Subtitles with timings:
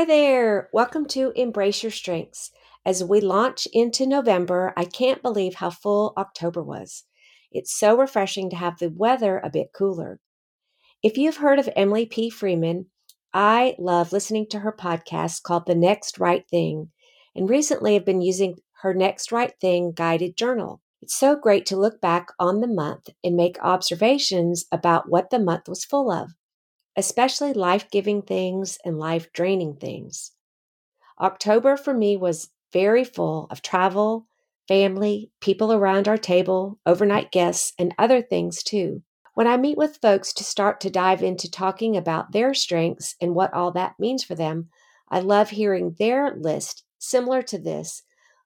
[0.00, 0.70] Hi there.
[0.72, 2.52] Welcome to Embrace Your Strengths.
[2.86, 7.04] As we launch into November, I can't believe how full October was.
[7.52, 10.18] It's so refreshing to have the weather a bit cooler.
[11.02, 12.30] If you've heard of Emily P.
[12.30, 12.86] Freeman,
[13.34, 16.88] I love listening to her podcast called The Next Right Thing,
[17.36, 20.80] and recently have been using her Next Right Thing guided journal.
[21.02, 25.38] It's so great to look back on the month and make observations about what the
[25.38, 26.30] month was full of
[27.00, 30.32] especially life giving things and life draining things.
[31.18, 34.26] October for me was very full of travel,
[34.68, 39.02] family, people around our table, overnight guests, and other things too.
[39.32, 43.34] When I meet with folks to start to dive into talking about their strengths and
[43.34, 44.68] what all that means for them,
[45.08, 48.02] I love hearing their list similar to this,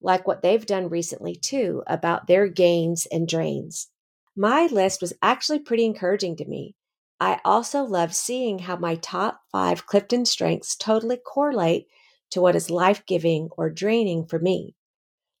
[0.00, 3.88] like what they've done recently too, about their gains and drains.
[4.34, 6.74] My list was actually pretty encouraging to me.
[7.20, 11.86] I also love seeing how my top five Clifton strengths totally correlate
[12.30, 14.76] to what is life giving or draining for me.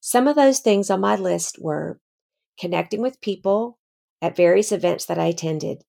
[0.00, 2.00] Some of those things on my list were
[2.58, 3.78] connecting with people
[4.20, 5.84] at various events that I attended,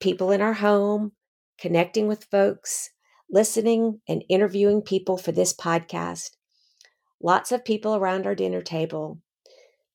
[0.00, 1.12] people in our home,
[1.58, 2.90] connecting with folks,
[3.30, 6.30] listening and interviewing people for this podcast,
[7.22, 9.20] lots of people around our dinner table,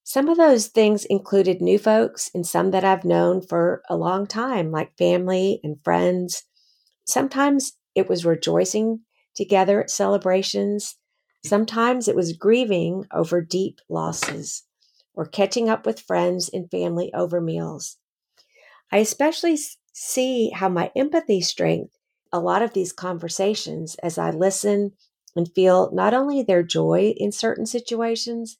[0.07, 4.27] some of those things included new folks and some that I've known for a long
[4.27, 6.43] time, like family and friends.
[7.05, 8.99] Sometimes it was rejoicing
[9.35, 10.95] together at celebrations.
[11.43, 14.61] Sometimes it was grieving over deep losses
[15.15, 17.97] or catching up with friends and family over meals.
[18.91, 19.57] I especially
[19.91, 21.97] see how my empathy strength
[22.31, 24.91] a lot of these conversations as I listen
[25.35, 28.59] and feel not only their joy in certain situations,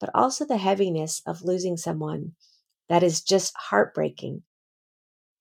[0.00, 2.32] but also the heaviness of losing someone
[2.88, 4.42] that is just heartbreaking.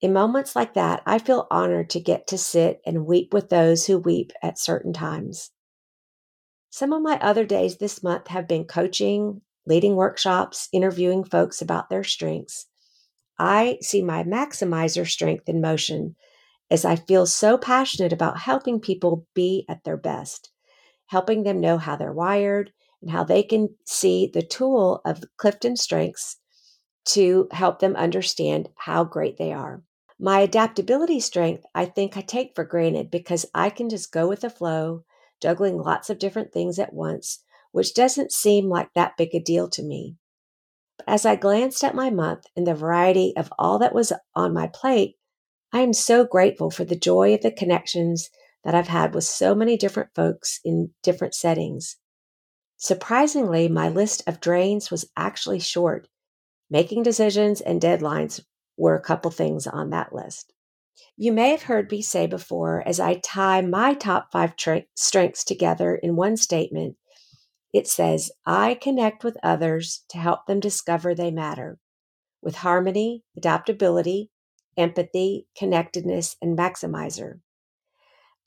[0.01, 3.87] In moments like that, I feel honored to get to sit and weep with those
[3.87, 5.51] who weep at certain times.
[6.69, 11.89] Some of my other days this month have been coaching, leading workshops, interviewing folks about
[11.89, 12.67] their strengths.
[13.39, 16.15] I see my maximizer strength in motion
[16.69, 20.51] as I feel so passionate about helping people be at their best,
[21.07, 22.73] helping them know how they're wired,
[23.05, 26.37] and how they can see the tool of Clifton Strengths
[27.09, 29.83] to help them understand how great they are.
[30.19, 34.41] My adaptability strength, I think I take for granted because I can just go with
[34.41, 35.03] the flow,
[35.39, 39.69] juggling lots of different things at once, which doesn't seem like that big a deal
[39.69, 40.15] to me.
[40.97, 44.51] But as I glanced at my month and the variety of all that was on
[44.51, 45.17] my plate,
[45.71, 48.31] I am so grateful for the joy of the connections
[48.63, 51.97] that I've had with so many different folks in different settings.
[52.85, 56.07] Surprisingly, my list of drains was actually short.
[56.69, 58.45] Making decisions and deadlines
[58.77, 60.53] were a couple things on that list.
[61.17, 65.43] You may have heard me say before, as I tie my top five tra- strengths
[65.43, 66.95] together in one statement,
[67.73, 71.79] it says, I connect with others to help them discover they matter
[72.43, 74.29] with harmony, adaptability,
[74.77, 77.39] empathy, connectedness, and maximizer.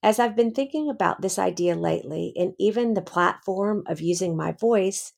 [0.03, 4.53] As I've been thinking about this idea lately, and even the platform of using my
[4.53, 5.13] voice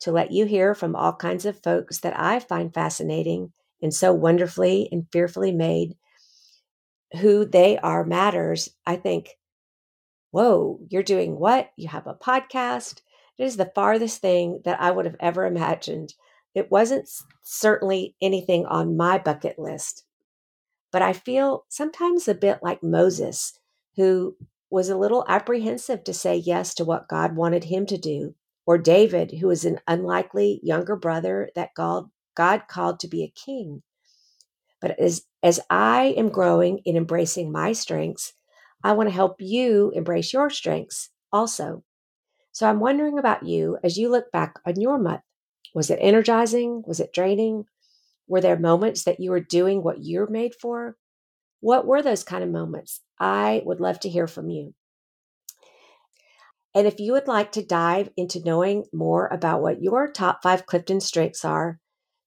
[0.00, 4.12] to let you hear from all kinds of folks that I find fascinating and so
[4.12, 5.96] wonderfully and fearfully made,
[7.20, 9.38] who they are matters, I think,
[10.30, 11.70] whoa, you're doing what?
[11.76, 13.02] You have a podcast?
[13.38, 16.14] It is the farthest thing that I would have ever imagined.
[16.54, 17.08] It wasn't
[17.42, 20.04] certainly anything on my bucket list.
[20.92, 23.58] But I feel sometimes a bit like Moses
[23.96, 24.36] who
[24.70, 28.34] was a little apprehensive to say yes to what God wanted him to do,
[28.66, 33.28] or David, who was an unlikely younger brother that God, God called to be a
[33.28, 33.82] king.
[34.80, 38.32] But as, as I am growing in embracing my strengths,
[38.82, 41.84] I want to help you embrace your strengths also.
[42.50, 45.22] So I'm wondering about you as you look back on your month.
[45.74, 46.82] Was it energizing?
[46.86, 47.64] Was it draining?
[48.26, 50.96] Were there moments that you were doing what you're made for?
[51.62, 53.02] What were those kind of moments?
[53.20, 54.74] I would love to hear from you.
[56.74, 60.66] And if you would like to dive into knowing more about what your top five
[60.66, 61.78] Clifton strengths are,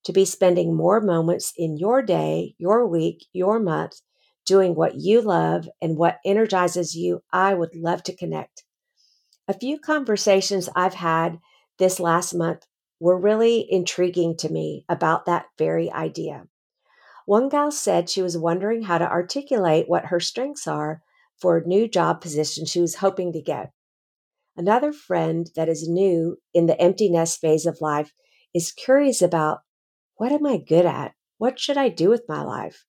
[0.05, 3.99] to be spending more moments in your day, your week, your month
[4.45, 8.63] doing what you love and what energizes you, I would love to connect.
[9.49, 11.39] A few conversations I've had
[11.77, 12.65] this last month
[13.01, 16.47] were really intriguing to me about that very idea.
[17.25, 21.01] One gal said she was wondering how to articulate what her strengths are
[21.37, 23.71] for a new job position she was hoping to get.
[24.55, 28.13] Another friend that is new in the empty nest phase of life
[28.53, 29.59] is curious about
[30.15, 31.13] what am I good at?
[31.37, 32.85] What should I do with my life?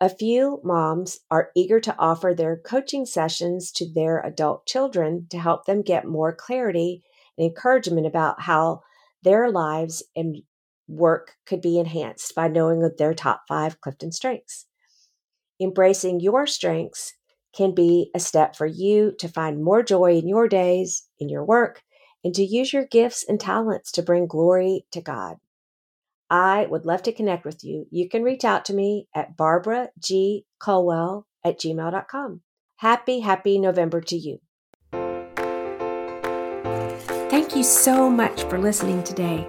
[0.00, 5.38] A few moms are eager to offer their coaching sessions to their adult children to
[5.38, 7.02] help them get more clarity
[7.36, 8.80] and encouragement about how
[9.22, 10.36] their lives and
[10.90, 14.66] work could be enhanced by knowing their top five Clifton strengths.
[15.60, 17.14] Embracing your strengths
[17.54, 21.44] can be a step for you to find more joy in your days, in your
[21.44, 21.82] work,
[22.24, 25.36] and to use your gifts and talents to bring glory to God.
[26.28, 27.86] I would love to connect with you.
[27.90, 30.44] You can reach out to me at Barbara G.
[30.60, 32.42] Culwell at gmail.com.
[32.76, 34.38] Happy, happy November to you.
[37.30, 39.48] Thank you so much for listening today.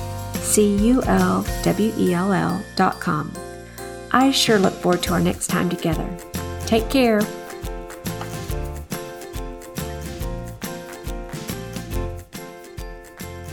[0.41, 3.31] C U L W E L L dot com.
[4.11, 6.07] I sure look forward to our next time together.
[6.65, 7.21] Take care.